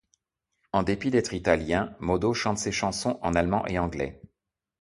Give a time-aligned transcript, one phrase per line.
[0.71, 4.19] En dépit d'être Italien, Mo-Do chante ses chansons en allemand et anglais.